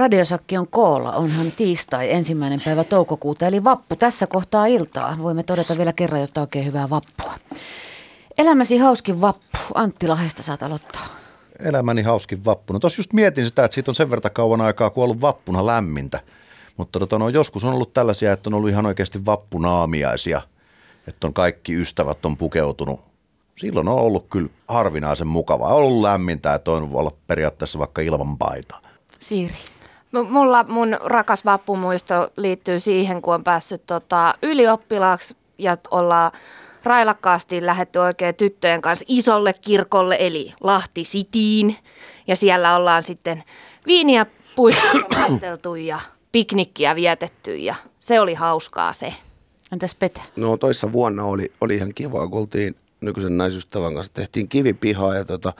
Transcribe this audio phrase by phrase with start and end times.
[0.00, 1.12] Radiosakki on koolla.
[1.12, 5.16] Onhan tiistai ensimmäinen päivä toukokuuta, eli vappu tässä kohtaa iltaa.
[5.22, 7.34] Voimme todeta vielä kerran, jotta oikein hyvää vappua.
[8.38, 9.58] Elämäsi hauskin vappu.
[9.74, 11.06] Antti Lahesta saat aloittaa.
[11.58, 12.72] Elämäni hauskin vappu.
[12.72, 15.20] No tos just mietin sitä, että siitä on sen verran kauan aikaa, kun on ollut
[15.20, 16.20] vappuna lämmintä.
[16.76, 20.40] Mutta tota, no, joskus on ollut tällaisia, että on ollut ihan oikeasti vappunaamiaisia.
[21.06, 23.00] Että on kaikki ystävät on pukeutunut.
[23.56, 25.74] Silloin on ollut kyllä harvinaisen mukavaa.
[25.74, 28.80] On ollut lämmintä, että on olla periaatteessa vaikka ilman paitaa.
[29.18, 29.54] Siiri.
[30.12, 36.32] Mulla mun rakas vappumuisto liittyy siihen, kun on päässyt tota, ylioppilaaksi ja ollaan
[36.84, 41.76] railakkaasti lähetty oikein tyttöjen kanssa isolle kirkolle, eli Lahti Sitiin.
[42.26, 43.42] Ja siellä ollaan sitten
[43.86, 46.00] viiniä puisteltu ja
[46.32, 49.14] piknikkiä vietetty ja se oli hauskaa se.
[49.72, 50.20] Entäs Pete?
[50.36, 55.24] No toissa vuonna oli, oli ihan kiva, kun oltiin nykyisen naisystävän kanssa, tehtiin kivipihaa ja
[55.24, 55.52] tota,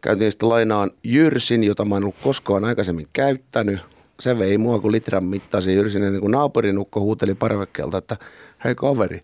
[0.00, 3.80] käytiin sitten lainaan Jyrsin, jota mä en ollut koskaan aikaisemmin käyttänyt.
[4.20, 8.16] Se vei mua kuin litran mittaisen Jyrsin, ennen kuin naapurinukko huuteli parvekkeelta, että
[8.64, 9.22] hei kaveri,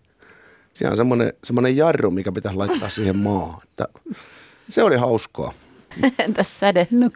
[0.73, 3.61] siellä on semmoinen, semmoinen jarru, mikä pitäisi laittaa siihen maahan.
[3.63, 3.87] Että
[4.69, 5.53] se oli hauskaa.
[6.19, 6.87] Entäs Säde?
[6.91, 7.09] No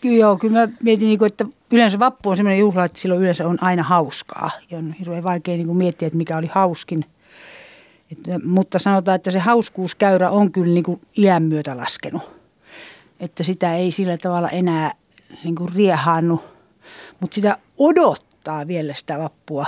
[0.00, 3.20] kyllä joo, kyllä mä mietin, niin kuin, että yleensä vappu on semmoinen juhla, että silloin
[3.20, 4.50] yleensä on aina hauskaa.
[4.70, 7.04] Ja on hirveän vaikea niin kuin miettiä, että mikä oli hauskin.
[8.12, 12.35] Että, mutta sanotaan, että se hauskuuskäyrä on kyllä niin kuin iän myötä laskenut.
[13.20, 14.94] Että sitä ei sillä tavalla enää
[15.44, 16.44] niin kuin riehaannu,
[17.20, 19.66] mutta sitä odottaa vielä sitä vappua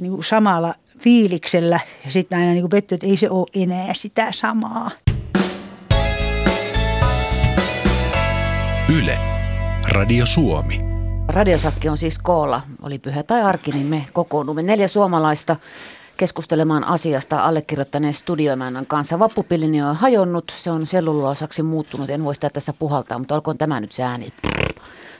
[0.00, 1.80] niin kuin samalla fiiliksellä.
[2.04, 4.90] Ja sitten aina niin kuin petty, että ei se ole enää sitä samaa.
[8.98, 9.18] Yle.
[9.90, 10.80] Radio Suomi.
[11.28, 12.62] Radiosakki on siis koolla.
[12.82, 15.56] Oli pyhä tai arki, niin me kokoonnumme neljä suomalaista
[16.18, 19.18] keskustelemaan asiasta allekirjoittaneen studioimännän kanssa.
[19.18, 23.80] Vappupillini on hajonnut, se on selluloosaksi muuttunut, en voi sitä tässä puhaltaa, mutta olkoon tämä
[23.80, 24.32] nyt se ääni.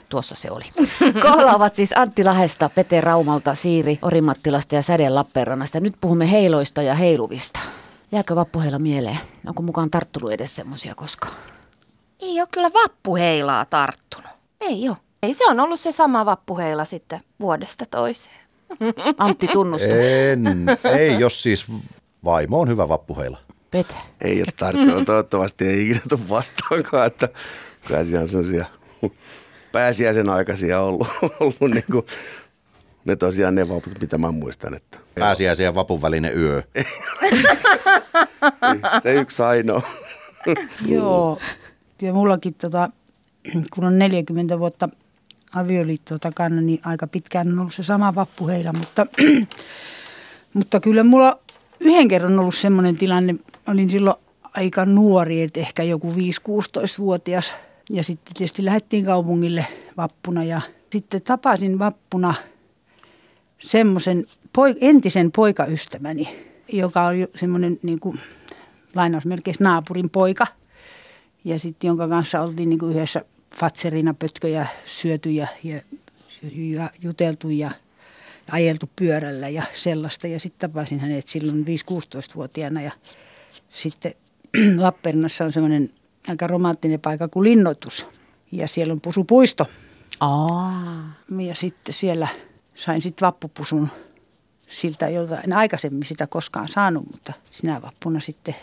[0.09, 0.63] Tuossa se oli.
[1.23, 5.79] Koolla ovat siis Antti Lahesta, Pete Raumalta, Siiri Orimattilasta ja Säde Lappeenrannasta.
[5.79, 7.59] Nyt puhumme heiloista ja heiluvista.
[8.11, 9.19] Jääkö vappuheila mieleen?
[9.47, 11.33] Onko mukaan tarttunut edes semmoisia koskaan?
[12.19, 14.31] Ei ole kyllä vappuheilaa tarttunut.
[14.61, 14.97] Ei ole.
[15.23, 18.48] Ei, se on ollut se sama vappuheila sitten vuodesta toiseen.
[19.17, 19.95] Antti tunnusta.
[19.95, 20.65] En,
[20.97, 21.65] ei, jos siis
[22.23, 23.37] vaimo on hyvä vappuheila.
[23.71, 23.95] Pete.
[24.21, 27.29] Ei ole tarttunut, toivottavasti ei ikinä tule vastaankaan, että
[27.87, 28.65] kyllä siellä on sellaisia
[29.71, 31.07] pääsiäisen aikaisia ollut,
[31.39, 32.05] ollut niin kuin,
[33.05, 34.73] ne tosiaan ne vaput, mitä mä muistan.
[34.73, 36.63] Että, Pääsiäisen ja vapun välinen yö.
[39.03, 39.81] se yksi ainoa.
[40.87, 41.39] Joo,
[41.97, 42.89] kyllä mullakin tota,
[43.73, 44.89] kun on 40 vuotta
[45.55, 49.07] avioliittoa takana, niin aika pitkään on ollut se sama vappuheila, mutta,
[50.53, 51.39] mutta kyllä mulla
[51.79, 53.35] yhden kerran ollut semmoinen tilanne,
[53.67, 57.53] olin silloin aika nuori, että ehkä joku 5-16-vuotias
[57.89, 59.65] ja sitten tietysti lähdettiin kaupungille
[59.97, 60.61] vappuna ja
[60.91, 62.33] sitten tapasin vappuna
[63.59, 64.25] semmoisen
[64.57, 66.29] poik- entisen poikaystäväni,
[66.71, 68.19] joka oli semmoinen niin kuin,
[68.95, 70.47] lainausmerkeissä naapurin poika
[71.43, 75.81] ja sitten jonka kanssa oltiin niin kuin yhdessä fatserina pötköjä syöty ja, ja,
[76.53, 77.71] ja juteltu ja
[78.51, 80.27] ajeltu pyörällä ja sellaista.
[80.27, 82.91] Ja sitten tapasin hänet silloin 5-16-vuotiaana ja
[83.73, 84.13] sitten
[84.77, 85.89] Lappeenrannassa on semmoinen
[86.27, 88.07] aika romanttinen paikka kuin Linnoitus
[88.51, 89.65] ja siellä on pusupuisto.
[90.19, 91.13] Aa.
[91.47, 92.27] Ja sitten siellä
[92.75, 93.89] sain sitten vappupusun
[94.67, 98.55] siltä, jolta en aikaisemmin sitä koskaan saanut, mutta sinä vappuna sitten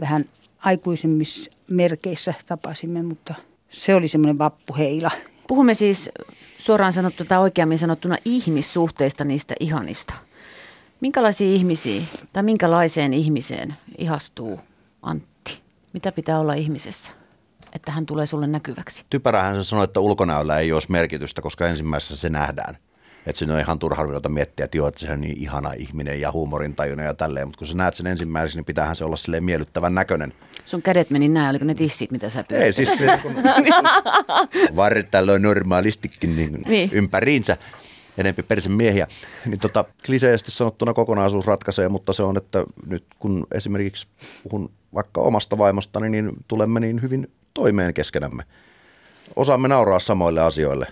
[0.00, 0.24] vähän
[0.58, 3.34] aikuisemmissa merkeissä tapasimme, mutta
[3.72, 5.10] se oli semmoinen vappuheila.
[5.48, 6.10] Puhumme siis
[6.58, 10.14] suoraan sanottuna tai oikeammin sanottuna ihmissuhteista niistä ihanista.
[11.00, 12.02] Minkälaisia ihmisiä
[12.32, 14.60] tai minkälaiseen ihmiseen ihastuu
[15.02, 15.60] Antti?
[15.92, 17.10] Mitä pitää olla ihmisessä,
[17.72, 19.04] että hän tulee sulle näkyväksi?
[19.10, 22.78] Typerähän se sanoi, että ulkonäöllä ei olisi merkitystä, koska ensimmäisessä se nähdään.
[23.26, 26.20] Että siinä on ihan turha ruveta miettiä, että joo, että se on niin ihana ihminen
[26.20, 27.48] ja huumorintajuinen ja tälleen.
[27.48, 30.32] Mutta kun sä näet sen ensimmäiseksi, niin pitäähän se olla silleen miellyttävän näköinen.
[30.64, 32.66] Sun kädet meni näin, oliko ne tissit, mitä sä pyörit?
[32.66, 33.34] Ei siis se kun
[34.76, 36.90] vartalo normaalistikin niin Niin.
[36.92, 37.56] ympäriinsä
[38.18, 39.06] enempi persemiehiä.
[39.46, 44.08] Niin tota, kliseisesti sanottuna kokonaisuus ratkaisee, mutta se on, että nyt kun esimerkiksi
[44.42, 48.42] puhun vaikka omasta vaimostani, niin tulemme niin hyvin toimeen keskenämme.
[49.36, 50.86] Osaamme nauraa samoille asioille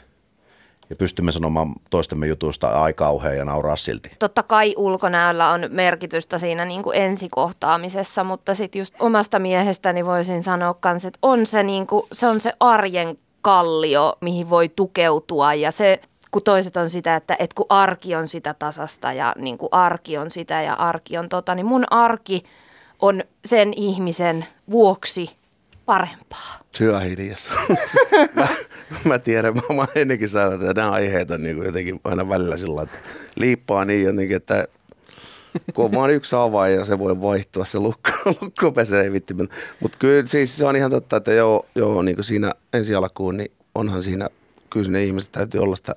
[0.90, 4.10] ja pystymme sanomaan toistemme jutuista ai kauhean ja nauraa silti.
[4.18, 10.42] Totta kai ulkonäöllä on merkitystä siinä niin kuin ensikohtaamisessa, mutta sitten just omasta miehestäni voisin
[10.42, 15.54] sanoa kans, että on se, niin kuin, se on se arjen kallio, mihin voi tukeutua
[15.54, 16.00] ja se
[16.30, 20.18] kun toiset on sitä, että, että kun arki on sitä tasasta ja niin kuin arki
[20.18, 22.42] on sitä ja arki on tota, niin mun arki
[22.98, 25.36] on sen ihmisen vuoksi
[25.86, 26.58] parempaa?
[26.72, 27.58] Syö hiljaisuus.
[29.08, 32.56] mä, tiedän, mä, mä ennenkin sanonut, että nämä aiheet on niin kuin jotenkin aina välillä
[32.56, 32.98] sillä että
[33.36, 34.68] liippaa niin jotenkin, että
[35.74, 38.10] kun on vaan yksi avain ja se voi vaihtua, se lukko,
[38.42, 39.34] lukkopese ei vitti.
[39.80, 43.36] Mutta kyllä siis se on ihan totta, että joo, joo niin kuin siinä ensi alkuun,
[43.36, 44.28] niin onhan siinä,
[44.70, 45.94] kyllä ne ihmiset täytyy olla sitä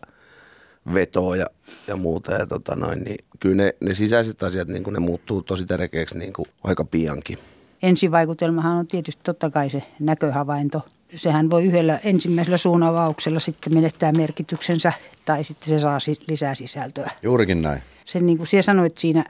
[0.93, 1.45] vetoa ja,
[1.87, 2.33] ja muuta.
[2.33, 6.17] Ja tota noin, niin kyllä ne, ne sisäiset asiat, niin kuin ne muuttuu tosi tärkeäksi
[6.17, 7.37] niin kuin aika piankin.
[7.83, 10.81] Ensivaikutelmahan on tietysti totta kai se näköhavainto.
[11.15, 14.93] Sehän voi yhdellä ensimmäisellä suunavauksella sitten menettää merkityksensä
[15.25, 17.11] tai sitten se saa lisää sisältöä.
[17.23, 17.81] Juurikin näin.
[18.05, 19.25] Sen niin kuin sinä sanoit siinä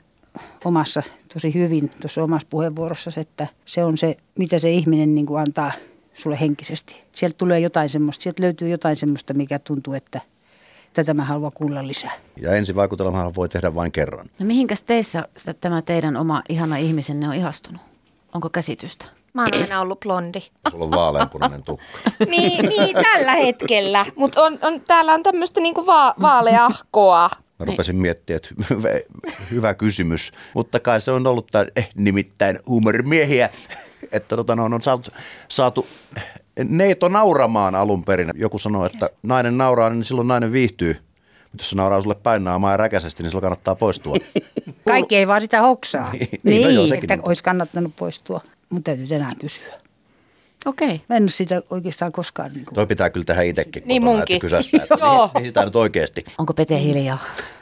[0.64, 1.02] omassa
[1.34, 5.72] tosi hyvin tuossa omassa puheenvuorossa, että se on se, mitä se ihminen niin kuin antaa
[6.14, 7.00] sulle henkisesti.
[7.12, 10.20] Sieltä tulee jotain semmoista, sieltä löytyy jotain semmoista, mikä tuntuu, että
[10.92, 12.12] tätä mä haluan kuulla lisää.
[12.36, 14.26] Ja ensivaikutelmahan voi tehdä vain kerran.
[14.38, 15.28] No mihinkäs teissä
[15.60, 17.80] tämä teidän oma ihana ihmisenne on ihastunut?
[18.34, 19.04] Onko käsitystä?
[19.34, 20.40] Mä oon aina ollut blondi.
[20.70, 21.84] Sulla on vaaleanpunainen tukka.
[22.30, 24.06] niin, niin, tällä hetkellä.
[24.16, 27.30] Mutta on, on, täällä on tämmöistä niinku va- vaaleahkoa.
[27.58, 28.88] Mä rupesin miettimään, että hyvä,
[29.50, 30.32] hyvä kysymys.
[30.54, 33.50] Mutta kai se on ollut tämän, eh, nimittäin huumorimiehiä,
[34.12, 35.10] että tota, no, on saatu,
[35.48, 35.86] saatu
[36.68, 38.30] neito nauramaan alun perin.
[38.34, 40.96] Joku sanoo, että nainen nauraa, niin silloin nainen viihtyy.
[41.52, 44.16] Mutta jos se nauraa sulle päin naamaa ja räkäisesti, niin sillä kannattaa poistua.
[44.88, 46.10] Kaikki ei vaan sitä hoksaa.
[46.12, 47.28] niin, niin, no joo, niin sekin että on.
[47.28, 48.40] olisi kannattanut poistua.
[48.70, 49.74] Mutta täytyy tänään kysyä.
[50.66, 51.00] Okei.
[51.08, 52.52] Mä en ole sitä oikeastaan koskaan.
[52.52, 52.74] Niin kuin...
[52.74, 54.36] Toi pitää kyllä tehdä itsekin Niin kotona, munkin.
[54.36, 55.24] että kysästä, että Joo.
[55.24, 56.24] niin, niin sitä nyt oikeasti.
[56.38, 57.18] Onko Pete hiljaa?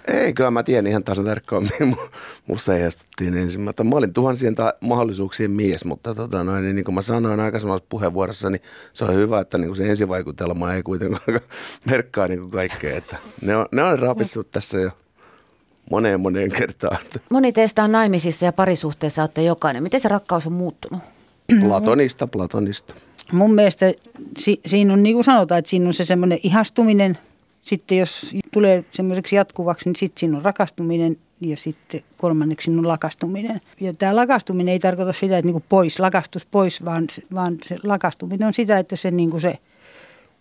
[0.09, 2.11] Ei, kyllä mä tiedän ihan tasan tarkkaan, mihin mu-
[2.47, 3.85] musta heijastuttiin ensimmäistä.
[3.85, 7.87] Mä olin tuhansien ta- mahdollisuuksien mies, mutta tota noin, niin, niin kuin mä sanoin aikaisemmassa
[7.89, 8.63] puheenvuorossa, niin
[8.93, 11.23] se on hyvä, että niin kuin se ensivaikutelma ei kuitenkaan
[11.91, 12.97] merkkaa niin kuin kaikkea.
[12.97, 14.91] Että ne, on, ne on rapissut tässä jo
[15.91, 16.99] moneen moneen kertaan.
[17.31, 19.83] Moni teistä on naimisissa ja parisuhteessa olette jokainen.
[19.83, 21.03] Miten se rakkaus on muuttunut?
[21.61, 22.95] Platonista, platonista.
[23.33, 23.93] Mun mielestä
[24.39, 27.19] si- siinä on niin kuin sanotaan, että siinä on se semmoinen ihastuminen.
[27.63, 33.61] Sitten jos tulee semmoiseksi jatkuvaksi, niin sitten siinä on rakastuminen ja sitten kolmanneksi on lakastuminen.
[33.81, 37.57] Ja tämä lakastuminen ei tarkoita sitä, että niin kuin pois, lakastus pois, vaan, se- vaan
[37.65, 39.59] se lakastuminen on sitä, että se, niin kuin se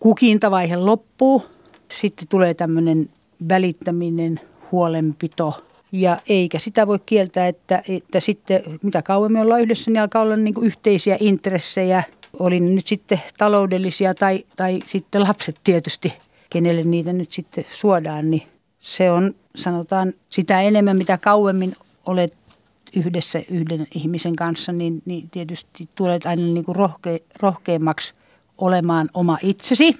[0.00, 1.42] kukintavaihe loppuu.
[2.00, 3.08] Sitten tulee tämmöinen
[3.48, 4.40] välittäminen,
[4.72, 5.64] huolenpito.
[5.92, 10.36] Ja eikä sitä voi kieltää, että, että sitten mitä kauemmin ollaan yhdessä, niin alkaa olla
[10.36, 12.02] niin yhteisiä intressejä.
[12.38, 16.12] Oli nyt sitten taloudellisia tai, tai sitten lapset tietysti,
[16.50, 18.42] kenelle niitä nyt sitten suodaan, niin
[18.80, 21.76] se on sanotaan sitä enemmän, mitä kauemmin
[22.06, 22.36] olet
[22.96, 28.14] yhdessä yhden ihmisen kanssa, niin, niin tietysti tulet aina niin kuin rohke, rohkeammaksi
[28.58, 29.96] olemaan oma itsesi.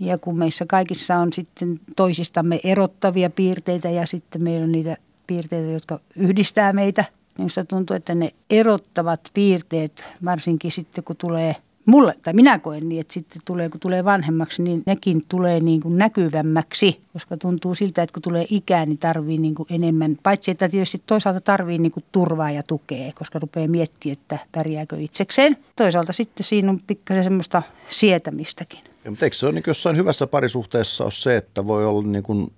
[0.00, 4.96] Ja kun meissä kaikissa on sitten toisistamme erottavia piirteitä ja sitten meillä on niitä
[5.26, 11.56] piirteitä, jotka yhdistää meitä, niin minusta tuntuu, että ne erottavat piirteet, varsinkin sitten kun tulee
[11.86, 15.80] mulle, tai minä koen niin, että sitten tulee, kun tulee vanhemmaksi, niin nekin tulee niin
[15.80, 20.50] kuin näkyvämmäksi, koska tuntuu siltä, että kun tulee ikää, niin tarvii niin kuin enemmän, paitsi
[20.50, 25.56] että tietysti toisaalta tarvii niin kuin turvaa ja tukea, koska rupeaa miettimään, että pärjääkö itsekseen.
[25.76, 28.80] Toisaalta sitten siinä on pikkasen semmoista sietämistäkin.
[29.06, 32.22] Ja, mutta eikö se ole niin jossain hyvässä parisuhteessa ole se, että voi olla, niin
[32.22, 32.52] kuin,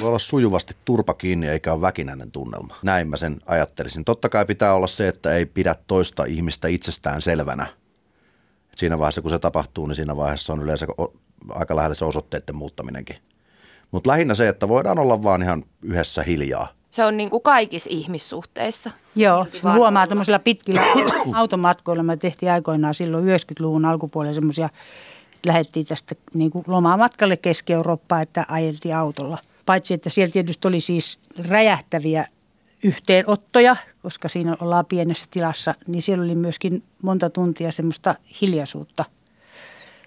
[0.00, 2.76] voi olla sujuvasti turpa kiinni eikä ole väkinäinen tunnelma.
[2.82, 4.04] Näin mä sen ajattelisin.
[4.04, 7.66] Totta kai pitää olla se, että ei pidä toista ihmistä itsestään selvänä.
[8.72, 10.86] Et siinä vaiheessa, kun se tapahtuu, niin siinä vaiheessa on yleensä
[11.50, 13.16] aika lähellä se osoitteiden muuttaminenkin.
[13.90, 16.68] Mutta lähinnä se, että voidaan olla vaan ihan yhdessä hiljaa.
[16.90, 18.90] Se on niin kuin kaikissa ihmissuhteissa.
[19.16, 20.06] Joo, huomaa olla.
[20.06, 20.80] tuommoisilla pitkillä
[21.34, 22.02] automatkoilla.
[22.02, 24.68] Me tehtiin aikoinaan silloin 90-luvun alkupuolella semmoisia,
[25.46, 29.38] lähdettiin tästä niin kuin lomamatkalle Keski-Eurooppaan, että ajeltiin autolla.
[29.66, 31.18] Paitsi, että siellä tietysti oli siis
[31.48, 32.26] räjähtäviä
[32.82, 39.04] yhteenottoja, koska siinä ollaan pienessä tilassa, niin siellä oli myöskin monta tuntia semmoista hiljaisuutta.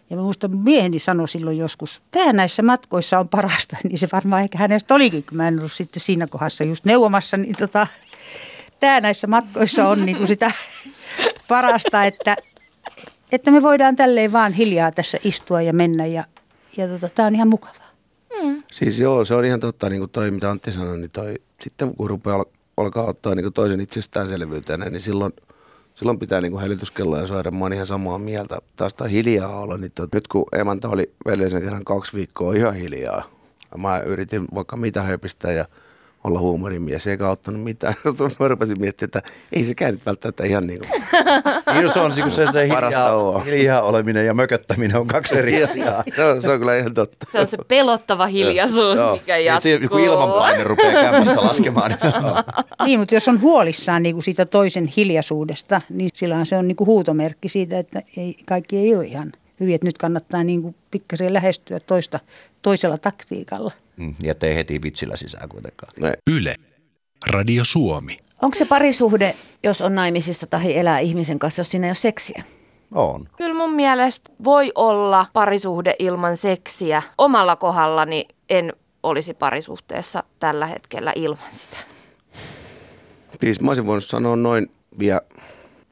[0.10, 4.42] Ja mä muistan, mieheni sanoi silloin joskus, tämä näissä matkoissa on parasta, niin se varmaan
[4.42, 7.88] ehkä hänestä olikin, kun mä en ollut sitten siinä kohdassa just neuvomassa, niin tota,
[8.80, 10.52] tämä näissä matkoissa on niin kuin sitä
[11.48, 12.36] parasta, että,
[13.32, 16.24] että me voidaan tälleen vaan hiljaa tässä istua ja mennä ja,
[16.78, 17.92] ja tota, tämä on ihan mukavaa.
[18.72, 21.96] Siis joo, se on ihan totta, niin kuin toi, mitä Antti sanoi, niin toi, sitten
[21.96, 22.46] kun rupeaa al-
[22.78, 25.34] alkaa ottaa niin kuin toisen itsestäänselvyytenä, niin silloin,
[25.96, 27.52] silloin pitää niin kuin hälytyskelloja soida.
[27.52, 28.58] Mä oon ihan samaa mieltä.
[28.76, 32.74] Taas tää hiljaa olla, niin tot, nyt kun emäntä oli veljeisen kerran kaksi viikkoa ihan
[32.74, 33.24] hiljaa,
[33.72, 35.66] ja mä yritin vaikka mitä höpistä ja
[36.24, 37.94] olla huumorimies eikä auttanut mitään.
[38.40, 40.92] Mä rupesin miettimään, että ei se käynyt välttämättä ihan niin kuin
[41.74, 46.04] Niin se on se, se, se hiljaa, hiljaa oleminen ja mököttäminen on kaksi eri asiaa.
[46.16, 47.28] se, on, se on kyllä ihan totta.
[47.32, 49.14] Se on se pelottava hiljaisuus, Joo.
[49.16, 49.62] mikä Niin, jatkuu.
[49.62, 52.14] siinä, kun ilmanpaine rupeaa kämpässä laskemaan, niin
[52.86, 56.76] Niin, mutta jos on huolissaan niin kuin siitä toisen hiljaisuudesta, niin silloin se on niin
[56.76, 59.76] kuin huutomerkki siitä, että ei, kaikki ei ole ihan hyvin.
[59.76, 62.20] Että nyt kannattaa niin kuin pikkasen lähestyä toista
[62.62, 63.72] toisella taktiikalla.
[64.02, 65.94] Mm, ja tee heti vitsillä sisään kuitenkaan.
[66.00, 66.56] Ne, Yle.
[67.28, 68.20] Radio Suomi.
[68.42, 72.44] Onko se parisuhde, jos on naimisissa tai elää ihmisen kanssa, jos siinä ei ole seksiä?
[72.92, 73.30] On.
[73.38, 77.02] Kyllä mun mielestä voi olla parisuhde ilman seksiä.
[77.18, 81.78] Omalla kohdallani en olisi parisuhteessa tällä hetkellä ilman sitä.
[83.42, 85.22] Siis mä olisin voinut sanoa noin vielä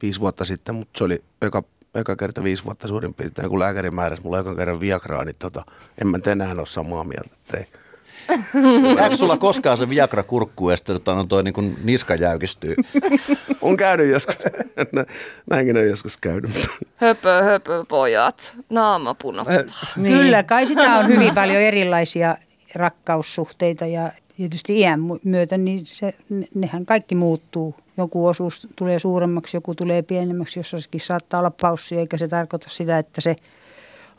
[0.02, 1.62] viisi vuotta sitten, mutta se oli eka,
[1.94, 5.64] eka kerta viisi vuotta suurin piirtein, kun lääkäri määräsi mulle ekan kerran Viagraa, niin tota,
[6.00, 7.30] en mä enää ole samaa mieltä.
[7.32, 7.66] että Ei.
[8.96, 12.74] Jääkö sulla koskaan se Viagra kurkkuun ja sitten tota, no toi niin kuin niska jäykistyy?
[13.60, 14.38] On käynyt joskus,
[14.92, 15.04] Nä-
[15.50, 16.50] näinkin on joskus käynyt.
[16.96, 18.56] Höpö, höpö, pojat.
[18.70, 19.56] Naama punottaa.
[19.96, 20.16] Niin.
[20.16, 22.36] Kyllä, kai sitä on hyvin paljon erilaisia
[22.74, 27.74] rakkaussuhteita ja tietysti iän myötä, niin se, ne- nehän kaikki muuttuu.
[27.96, 32.98] Joku osuus tulee suuremmaksi, joku tulee pienemmäksi, jossakin saattaa olla paussi, eikä se tarkoita sitä,
[32.98, 33.36] että se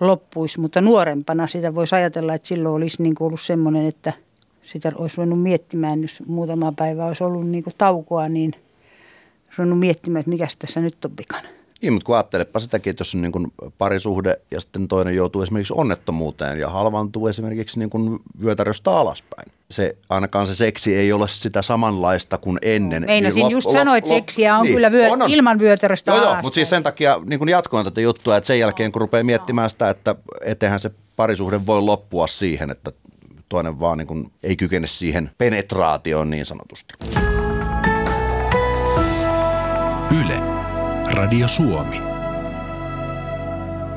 [0.02, 0.60] loppuisi.
[0.60, 4.14] Mutta nuorempana sitä voisi ajatella, että silloin olisi niin kuin ollut semmoinen, että
[4.64, 8.54] sitä olisi voinut miettimään, jos muutama päivä olisi ollut niin kuin taukoa, niin
[9.46, 11.61] olisi voinut miettimään, että mikä tässä nyt on vikana.
[11.82, 15.42] Niin, mutta kun ajattelepa sitäkin, että jos on niin kuin parisuhde ja sitten toinen joutuu
[15.42, 19.52] esimerkiksi onnettomuuteen ja halvaantuu esimerkiksi niin kuin vyötäröstä alaspäin.
[19.72, 23.04] Se, ainakaan se seksi ei ole sitä samanlaista kuin ennen.
[23.06, 25.30] Meinasin Niin just lop- sanoa, lop- että seksiä on niin, kyllä vyö, on, on.
[25.30, 26.46] ilman vyötäröstä Joo, joo, alaspäin.
[26.46, 29.70] mutta siis sen takia niin kuin jatkoin tätä juttua, että sen jälkeen kun rupeaa miettimään
[29.70, 32.92] sitä, että eteenhän se parisuhde voi loppua siihen, että
[33.50, 36.94] toinen vaan niin kuin ei kykene siihen penetraatioon niin sanotusti.
[41.14, 42.02] Radio Suomi.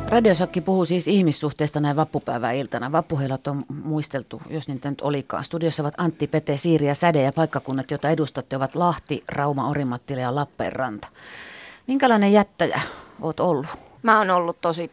[0.09, 2.93] Radiosakki puhuu siis ihmissuhteista näin vappupäiväiltana.
[2.93, 5.45] Vappuheilat on muisteltu, jos niitä nyt olikaan.
[5.45, 10.21] Studiossa ovat Antti, Pete, Siiri ja Säde ja paikkakunnat, joita edustatte, ovat Lahti, Rauma, Orimattila
[10.21, 11.09] ja Lappeenranta.
[11.87, 12.81] Minkälainen jättäjä
[13.21, 13.67] oot ollut?
[14.03, 14.91] Mä oon ollut tosi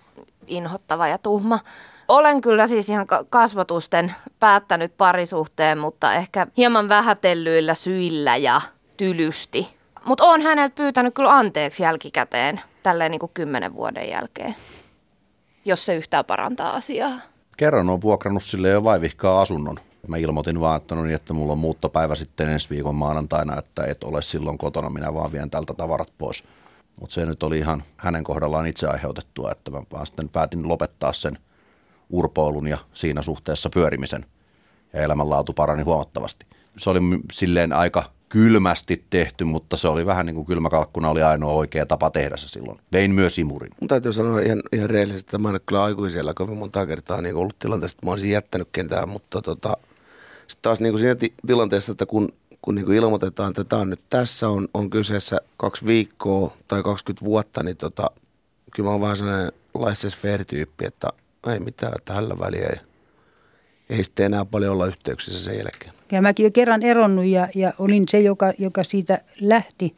[0.48, 1.60] inhottava ja tuhma.
[2.08, 8.62] Olen kyllä siis ihan ka- kasvatusten päättänyt parisuhteen, mutta ehkä hieman vähätellyillä syillä ja
[8.98, 9.81] tylysti.
[10.06, 14.56] Mutta oon häneltä pyytänyt kyllä anteeksi jälkikäteen, tälleen niin kuin kymmenen vuoden jälkeen,
[15.66, 17.12] jos se yhtään parantaa asiaa.
[17.58, 19.80] Kerran on vuokrannut sille jo vaivihkaa asunnon.
[20.08, 23.84] Mä ilmoitin vaan, että, no niin, että mulla on muuttopäivä sitten ensi viikon maanantaina, että
[23.84, 26.44] et ole silloin kotona, minä vaan vien tältä tavarat pois.
[27.00, 31.14] Mutta se nyt oli ihan hänen kohdallaan itse aiheutettua, että mä vaan sitten päätin lopettaa
[31.14, 31.38] sen
[32.10, 34.26] urpoilun ja siinä suhteessa pyörimisen.
[34.94, 36.46] Ja elämänlaatu parani huomattavasti.
[36.78, 37.00] Se oli
[37.32, 42.12] silleen aika kylmästi tehty, mutta se oli vähän niin kuin kylmäkalkkuna oli ainoa oikea tapa
[42.12, 42.80] tehdä se silloin.
[42.94, 43.72] Vein myös imurin.
[43.82, 47.22] Mun täytyy sanoa ihan, ihan reellisesti, että mä en ole kyllä aikuisella kovin monta kertaa
[47.22, 49.78] niin ollut tilanteessa, että mä olisin jättänyt kentään, mutta tota,
[50.48, 52.30] sitten taas niin kuin siinä ti- tilanteessa, että kun,
[52.62, 56.84] kun niin kuin ilmoitetaan, että tämä on nyt tässä, on, on kyseessä kaksi viikkoa tai
[56.84, 58.12] 20 vuotta, niin tota,
[58.76, 61.08] kyllä mä oon vähän sellainen laissez-faire-tyyppi, että
[61.48, 62.91] ei mitään, että väliä ei,
[63.92, 65.94] ei sitten enää paljon olla yhteyksissä sen jälkeen.
[66.12, 69.96] Ja mäkin jo kerran eronnut ja, ja olin se, joka, joka siitä lähti,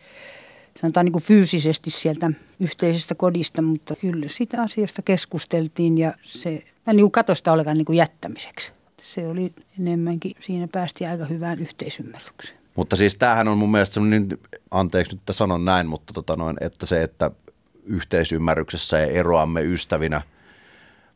[0.81, 6.93] sanotaan niin kuin fyysisesti sieltä yhteisestä kodista, mutta kyllä siitä asiasta keskusteltiin ja se, mä
[6.93, 8.71] niin sitä ollenkaan niin kuin jättämiseksi.
[9.01, 12.57] Se oli enemmänkin, siinä päästiin aika hyvään yhteisymmärrykseen.
[12.75, 14.37] Mutta siis tämähän on mun mielestä semmoinen,
[14.71, 17.31] anteeksi nyt että sanon näin, mutta tota noin, että se, että
[17.83, 20.21] yhteisymmärryksessä ja eroamme ystävinä.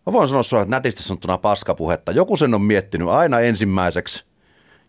[0.07, 2.11] Mä voin sanoa suoraan, että nätisti sanottuna paskapuhetta.
[2.11, 4.25] Joku sen on miettinyt aina ensimmäiseksi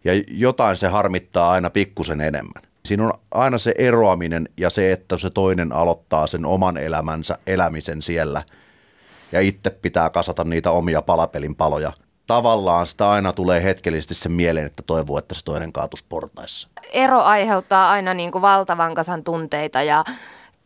[0.05, 2.63] ja jotain se harmittaa aina pikkusen enemmän.
[2.85, 8.03] Siinä on aina se eroaminen ja se, että se toinen aloittaa sen oman elämänsä elämisen
[8.03, 8.43] siellä
[9.33, 11.93] ja itse pitää kasata niitä omia palapelin paloja.
[12.27, 16.69] Tavallaan sitä aina tulee hetkellisesti sen mieleen, että toivoo, että se toinen kaatus portaissa.
[16.93, 20.05] ero aiheuttaa aina niin kuin valtavan kasan tunteita ja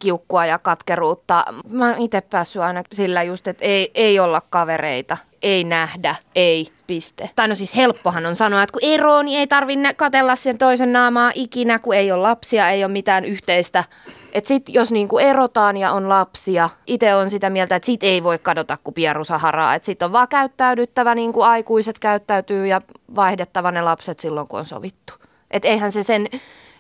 [0.03, 1.45] kiukkua ja katkeruutta.
[1.69, 6.67] Mä oon itse päässyt aina sillä just, että ei, ei olla kavereita, ei nähdä, ei,
[6.87, 7.31] piste.
[7.37, 10.93] Tai no siis helppohan on sanoa, että kun eroo, niin ei tarvitse katella sen toisen
[10.93, 13.85] naamaa ikinä, kun ei ole lapsia, ei ole mitään yhteistä.
[14.33, 18.23] Että sit jos niinku erotaan ja on lapsia, itse on sitä mieltä, että sit ei
[18.23, 19.75] voi kadota kuin pierusaharaa.
[19.75, 22.81] Että sit on vaan käyttäydyttävä niin kuin aikuiset käyttäytyy ja
[23.15, 25.13] vaihdettava ne lapset silloin, kun on sovittu.
[25.51, 26.29] Että eihän se sen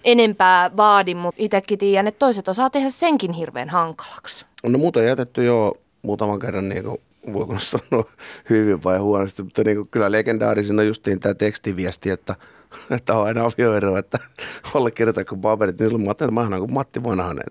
[0.05, 4.47] enempää vaadi, mutta itsekin tiedän, että toiset osaa tehdä senkin hirveän hankalaksi.
[4.63, 6.99] No muuta on jätetty jo muutaman kerran niin kuin
[7.33, 8.05] voiko sanoa
[8.51, 12.37] hyvin vai huonosti, mutta niin kuin, kyllä legendaarisena justiin tämä tekstiviesti, että,
[12.97, 14.19] että on aina avioero, että
[14.75, 17.45] allekirjoitatko paperit, niin mä ajattelin, että mä kuin Matti Vanhanen.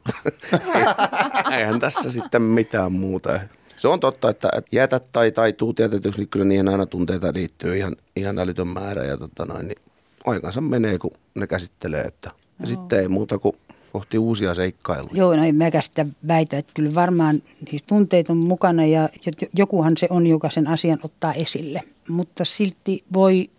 [1.57, 3.39] Eihän tässä sitten mitään muuta.
[3.77, 7.77] Se on totta, että jätä tai, tai tuu tietysti, niin kyllä niihin aina tunteita liittyy
[7.77, 9.81] ihan, ihan älytön määrä ja tota noin, niin
[10.25, 13.55] aikansa menee, kun ne käsittelee, että ja sitten ei muuta kuin
[13.93, 15.13] kohti uusia seikkailuja.
[15.13, 19.09] Joo, no en mäkään sitä väitä, että kyllä varmaan siis tunteet on mukana ja
[19.57, 21.81] jokuhan se on, joka sen asian ottaa esille.
[22.07, 23.49] Mutta silti voi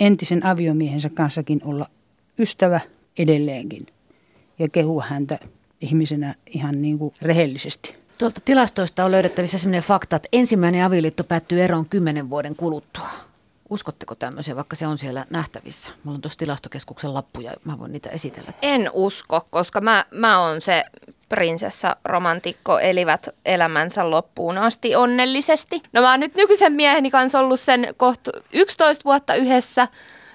[0.00, 1.86] entisen aviomiehensä kanssakin olla
[2.38, 2.80] ystävä
[3.18, 3.86] edelleenkin
[4.58, 5.38] ja kehua häntä
[5.80, 7.94] ihmisenä ihan niin kuin rehellisesti.
[8.18, 13.08] Tuolta tilastoista on löydettävissä sellainen fakta, että ensimmäinen avioliitto päättyy eroon kymmenen vuoden kuluttua.
[13.72, 15.90] Uskotteko tämmöiseen, vaikka se on siellä nähtävissä?
[16.04, 18.52] Mulla on tuossa tilastokeskuksen lappuja, mä voin niitä esitellä.
[18.62, 20.84] En usko, koska mä, mä oon se
[21.28, 25.82] prinsessa romantikko, elivät elämänsä loppuun asti onnellisesti.
[25.92, 29.88] No mä oon nyt nykyisen mieheni kanssa ollut sen kohta 11 vuotta yhdessä.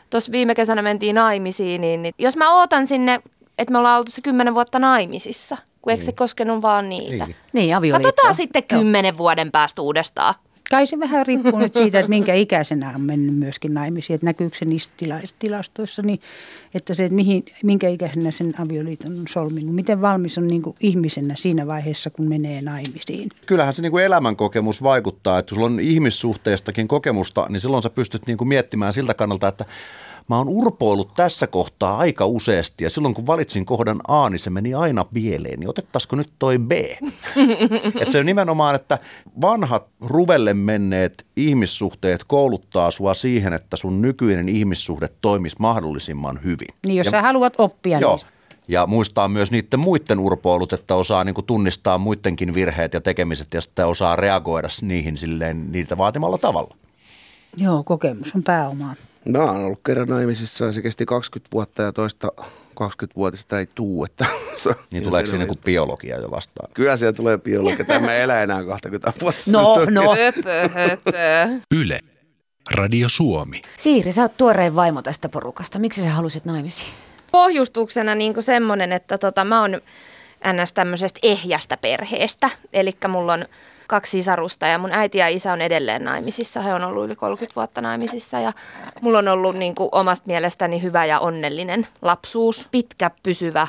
[0.10, 3.20] Tuossa viime kesänä mentiin naimisiin, niin, niin jos mä ootan sinne,
[3.58, 6.15] että me ollaan oltu se 10 vuotta naimisissa, kun eikö se niin.
[6.15, 7.25] koskenut vaan niitä.
[7.25, 8.08] Niin, niin avioliitto.
[8.08, 10.36] Katsotaan sitten kymmenen vuoden päästä uudestaan.
[10.71, 14.57] Kai se vähän riippuu nyt siitä, että minkä ikäisenä on mennyt myöskin naimisiin, että näkyykö
[14.57, 14.91] se niissä
[15.39, 16.19] tilastoissa, niin
[16.74, 20.75] että se, että mihin, minkä ikäisenä sen avioliiton on solminut, miten valmis on niin kuin
[20.79, 23.29] ihmisenä siinä vaiheessa, kun menee naimisiin.
[23.45, 28.27] Kyllähän se niin kuin elämänkokemus vaikuttaa, että sulla on ihmissuhteestakin kokemusta, niin silloin sä pystyt
[28.27, 29.65] niin kuin miettimään siltä kannalta, että
[30.27, 34.50] mä oon urpoillut tässä kohtaa aika useasti ja silloin kun valitsin kohdan A, niin se
[34.50, 36.72] meni aina pieleen, niin otettaisiko nyt toi B?
[38.01, 38.98] että se on nimenomaan, että
[39.41, 46.67] vanhat ruvelle menneet ihmissuhteet kouluttaa sua siihen, että sun nykyinen ihmissuhde toimisi mahdollisimman hyvin.
[46.86, 48.31] Niin jos ja, sä haluat oppia joo, niistä.
[48.67, 53.53] Ja muistaa myös niiden muiden urpoilut, että osaa niin kuin tunnistaa muidenkin virheet ja tekemiset
[53.53, 56.75] ja sitten osaa reagoida niihin silleen niitä vaatimalla tavalla.
[57.58, 58.94] Joo, kokemus on pääomaa.
[59.25, 62.32] Mä oon ollut kerran naimisissa ja se kesti 20 vuotta ja toista
[62.84, 64.06] 20-vuotista ei tuu.
[64.06, 64.25] Että
[64.58, 66.70] se niin tuleeko siinä niin biologia jo vastaan?
[66.74, 67.86] Kyllä siellä tulee biologia.
[67.86, 69.42] Tämä elä enää 20 vuotta.
[69.51, 70.16] No, no.
[70.16, 71.12] Höpö, höpö.
[71.75, 72.00] Yle.
[72.72, 73.62] Radio Suomi.
[73.77, 75.80] Siiri, sä oot tuorein vaimo tästä porukasta.
[75.80, 76.89] Miksi sä halusit naimisiin?
[77.32, 79.82] Pohjustuksena niin semmoinen, että tota, mä oon
[80.54, 80.74] ns.
[80.74, 82.50] tämmöisestä ehjästä perheestä.
[82.74, 83.46] Eli mulla on
[83.88, 86.62] kaksi sisarusta ja mun äiti ja isä on edelleen naimisissa.
[86.62, 88.53] He on ollut yli 30 vuotta naimisissa ja
[89.01, 93.68] mulla on ollut niin kuin omasta mielestäni hyvä ja onnellinen lapsuus, pitkä pysyvä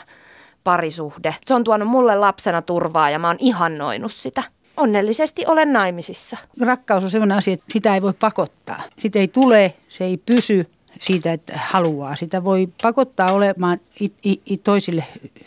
[0.65, 1.35] parisuhde.
[1.47, 4.43] Se on tuonut mulle lapsena turvaa ja mä oon ihannoinut sitä.
[4.77, 6.37] Onnellisesti olen naimisissa.
[6.61, 8.83] Rakkaus on sellainen asia, että sitä ei voi pakottaa.
[8.99, 10.67] Sitä ei tule, se ei pysy
[11.01, 12.17] siitä, että haluaa.
[12.17, 15.05] Sitä voi pakottaa olemaan it, it, it toisille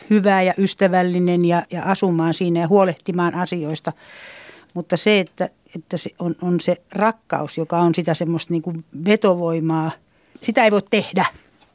[0.09, 3.93] hyvää ja ystävällinen ja, ja asumaan siinä ja huolehtimaan asioista.
[4.73, 8.85] Mutta se, että, että se on, on se rakkaus, joka on sitä semmoista niin kuin
[9.05, 9.91] vetovoimaa,
[10.41, 11.25] sitä ei voi tehdä.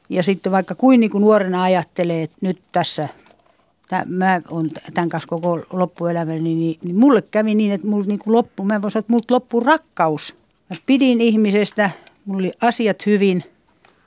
[0.08, 3.08] Ja sitten vaikka kuin, niin kuin nuorena ajattelee, että nyt tässä,
[3.88, 8.18] tämän, mä olen tämän kanssa koko loppuelämäni, niin, niin mulle kävi niin, että mulla niin
[8.18, 10.34] kuin loppu, mä voin sanoa, että multa loppui rakkaus.
[10.70, 11.90] Mä pidin ihmisestä,
[12.24, 13.44] mulla oli asiat hyvin,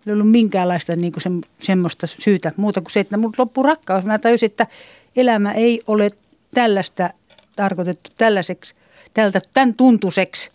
[0.08, 4.06] ei ollut minkäänlaista niin kuin se, semmoista syytä muuta kuin se, että mulla loppui rakkaus.
[4.06, 4.67] Mä tajusin, että
[5.15, 6.10] elämä ei ole
[6.54, 7.10] tällaista
[7.56, 8.75] tarkoitettu tällaiseksi,
[9.14, 10.50] tältä, tämän tuntuseksi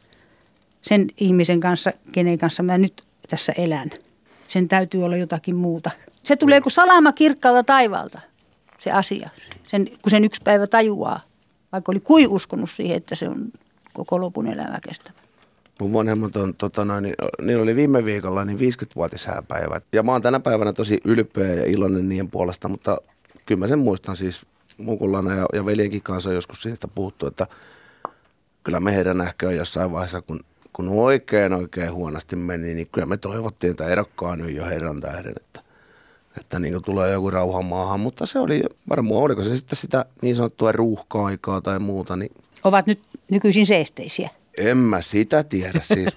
[0.82, 3.90] sen ihmisen kanssa, kenen kanssa mä nyt tässä elän.
[4.48, 5.90] Sen täytyy olla jotakin muuta.
[6.22, 8.20] Se tulee kuin salama kirkkaalta taivaalta,
[8.78, 9.30] se asia,
[9.66, 11.20] sen, kun sen yksi päivä tajuaa.
[11.72, 13.52] Vaikka oli kui uskonut siihen, että se on
[13.92, 15.18] koko lopun elämä kestävä.
[15.80, 19.80] Mun vanhemmat on, tota noin, niin, niillä oli viime viikolla niin 50-vuotishääpäivä.
[19.92, 22.98] Ja mä oon tänä päivänä tosi ylpeä ja iloinen niiden puolesta, mutta
[23.46, 24.46] kyllä mä sen muistan siis
[24.78, 27.46] Mukulana ja, ja veljenkin kanssa on joskus siitä puhuttu, että
[28.64, 30.40] kyllä me heidän ehkä on jossain vaiheessa, kun,
[30.72, 35.34] kun oikein oikein huonosti meni, niin kyllä me toivottiin, että erokkaa nyt jo heidän tähden,
[35.36, 35.60] että,
[36.40, 38.00] että niin tulee joku rauha maahan.
[38.00, 42.16] Mutta se oli varmaan, oliko se sitten sitä niin sanottua ruuhka-aikaa tai muuta.
[42.16, 42.30] Niin
[42.64, 43.00] Ovat nyt
[43.30, 44.30] nykyisin seesteisiä.
[44.58, 45.80] En mä sitä tiedä.
[45.82, 46.16] Siis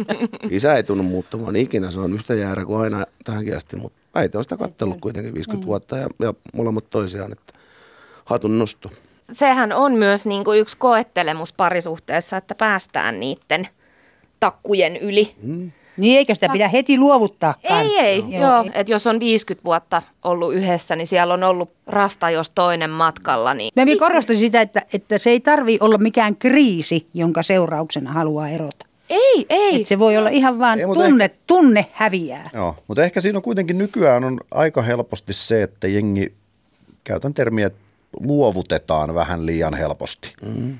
[0.50, 4.36] isä ei tunnu muuttumaan ikinä, se on yhtä jäärä kuin aina tähänkin asti, mutta äiti
[4.36, 7.32] on sitä kattellut kuitenkin 50 vuotta ja, ja molemmat toisiaan.
[7.32, 7.54] Että
[8.24, 8.90] hatun nosto.
[9.32, 13.68] Sehän on myös niin kuin yksi koettelemus parisuhteessa, että päästään niiden
[14.40, 15.34] takkujen yli.
[15.42, 15.70] Mm.
[15.96, 17.54] Niin eikä sitä pidä heti luovuttaa.
[17.62, 18.24] Ei, ei.
[18.28, 18.42] Joo.
[18.42, 18.64] Joo.
[18.74, 23.54] Et jos on 50 vuotta ollut yhdessä, niin siellä on ollut rasta jos toinen matkalla.
[23.54, 23.70] Niin...
[23.76, 28.86] Mä korostan sitä, että, että se ei tarvi olla mikään kriisi, jonka seurauksena haluaa erota.
[29.10, 29.80] Ei, ei.
[29.80, 32.50] Et se voi olla ihan vaan ei, tunne, ehkä, tunne häviää.
[32.54, 36.32] Joo, mutta ehkä siinä on kuitenkin nykyään on aika helposti se, että jengi,
[37.04, 37.70] käytän termiä,
[38.20, 40.32] luovutetaan vähän liian helposti.
[40.42, 40.78] Mm.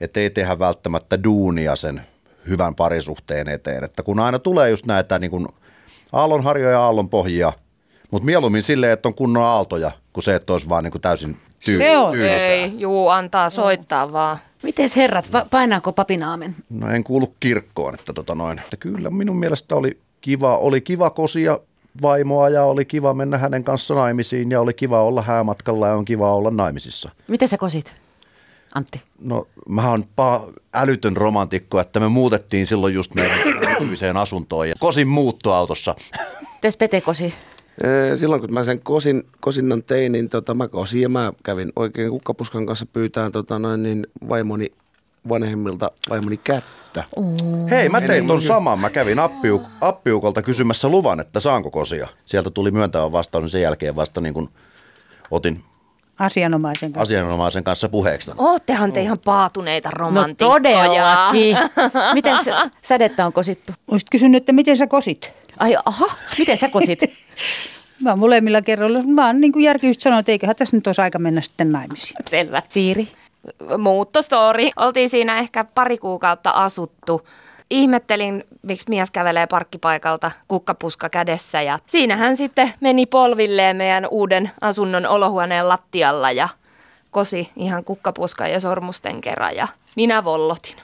[0.00, 2.02] että ei tehdä välttämättä duunia sen
[2.48, 3.84] hyvän parisuhteen eteen.
[3.84, 5.46] Että kun aina tulee just näitä niin kuin
[6.12, 7.52] aallonharjoja ja aallonpohjia,
[8.10, 11.36] mutta mieluummin silleen, että on kunnon aaltoja, kuin se, että olisi vaan niin kuin täysin
[11.64, 12.12] tyy- Se on.
[12.12, 12.48] tyylisää.
[12.48, 14.38] Ei, juu, antaa soittaa vaan.
[14.62, 16.56] Miten herrat, va- painaako papinaamen?
[16.70, 18.58] No en kuulu kirkkoon, että tota noin.
[18.58, 21.58] Että kyllä minun mielestä oli kiva, oli kiva kosia
[22.02, 26.04] vaimoa ja oli kiva mennä hänen kanssa naimisiin ja oli kiva olla häämatkalla ja on
[26.04, 27.10] kiva olla naimisissa.
[27.28, 27.94] Miten sä kosit,
[28.74, 29.02] Antti?
[29.20, 33.38] No mä oon pa- älytön romantikko, että me muutettiin silloin just meidän
[33.80, 35.94] nykyiseen asuntoon ja kosin muuttoautossa.
[36.54, 37.34] Mites Pete kosi?
[38.16, 42.10] Silloin kun mä sen kosin, kosinnan tein, niin tota, mä kosin ja mä kävin oikein
[42.10, 44.72] kukkapuskan kanssa pyytään tota, noin, niin vaimoni
[45.28, 47.04] vanhemmilta vaimoni kättä.
[47.70, 48.78] Hei, mä tein ton saman.
[48.78, 52.08] Mä kävin appiuk- appiukolta kysymässä luvan, että saanko kosia.
[52.26, 54.50] Sieltä tuli myöntävä vastaus, niin sen jälkeen vasta niin kun
[55.30, 55.64] otin
[56.18, 57.02] Asianomaisen kanssa.
[57.02, 58.30] asianomaisen kanssa puheeksi.
[58.38, 60.50] Oottehan te ihan paatuneita No romantikkoja.
[60.50, 61.56] todellakin.
[62.14, 62.36] Miten
[62.82, 63.72] sädettä on kosittu?
[63.90, 65.32] Olisit kysynyt, että miten sä kosit?
[65.58, 66.06] Ai aha,
[66.38, 67.00] miten sä kosit?
[68.00, 70.86] Mä oon molemmilla kerroilla, mä oon niin kuin Järki just sanonut, että eiköhän tässä nyt
[70.86, 72.16] olisi aika mennä sitten naimisiin.
[72.30, 72.62] Selvä.
[72.68, 73.08] Siiri?
[73.78, 74.70] Muuttostori.
[74.76, 77.22] Oltiin siinä ehkä pari kuukautta asuttu.
[77.70, 84.50] Ihmettelin, miksi mies kävelee parkkipaikalta kukkapuska kädessä ja siinä hän sitten meni polvilleen meidän uuden
[84.60, 86.48] asunnon olohuoneen lattialla ja
[87.10, 90.76] kosi ihan kukkapuskan ja sormusten kerran ja minä vollotin.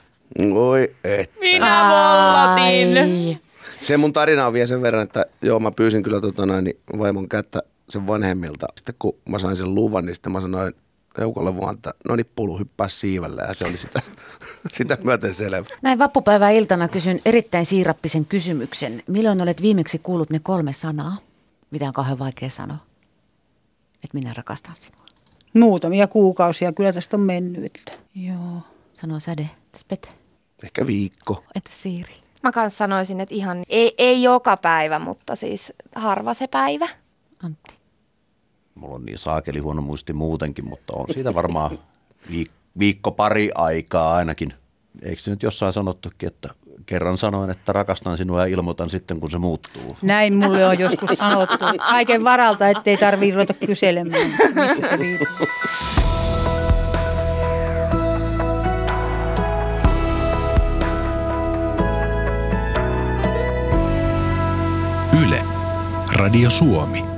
[0.55, 1.31] Oi et.
[1.39, 2.97] Minä vollotin!
[2.97, 3.37] Ai.
[3.81, 6.79] Se mun tarina on vielä sen verran, että joo mä pyysin kyllä tota noin, niin
[6.99, 8.67] vaimon kättä sen vanhemmilta.
[8.75, 10.73] Sitten kun mä sain sen luvan, niin sitten mä sanoin
[11.21, 14.01] Eukolle vaan, että no niin pulu hyppää siivelle ja se oli sitä,
[14.71, 15.65] sitä myöten selvä.
[15.81, 19.03] Näin vappupäivän iltana kysyn erittäin siirappisen kysymyksen.
[19.07, 21.17] Milloin olet viimeksi kuullut ne kolme sanaa?
[21.71, 22.77] Mitä on kauhean vaikea sanoa?
[24.03, 25.05] Että minä rakastan sinua.
[25.53, 27.65] Muutamia kuukausia kyllä tästä on mennyt.
[27.65, 27.91] Että.
[28.15, 28.61] Joo.
[28.93, 29.49] Sanoo säde.
[29.65, 30.09] Entäs Pete?
[30.63, 31.43] Ehkä viikko.
[31.55, 32.13] Entäs Siiri?
[32.43, 36.87] Mä kanssa sanoisin, että ihan ei, ei joka päivä, mutta siis harva se päivä.
[37.43, 37.75] Antti.
[38.77, 41.71] Mulla on niin saakeli huono muisti muutenkin, mutta on siitä varmaan
[42.31, 44.53] viik- viikko pari aikaa ainakin.
[45.01, 46.49] Eikö se nyt jossain sanottukin, että
[46.85, 49.97] kerran sanoin, että rakastan sinua ja ilmoitan sitten, kun se muuttuu.
[50.01, 51.65] Näin mulle on joskus sanottu.
[51.77, 54.97] Kaiken varalta, ettei tarvii ruveta kyselemään, missä se.
[65.23, 65.41] Yle.
[66.13, 67.16] Radio Suomi.